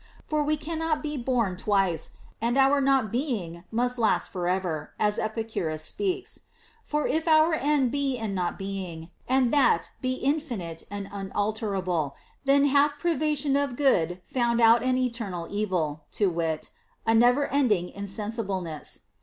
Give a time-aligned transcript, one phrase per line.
[0.25, 5.19] For we cannot be born twice, and our not being must last for ever; as
[5.19, 6.39] Epicurus speaks.
[6.83, 12.65] For if our end be in not being, and that be infinite and unalterable, then
[12.65, 16.71] hath privation of good found out an eternal evil, to wit,
[17.05, 19.01] a never ending insensibleness.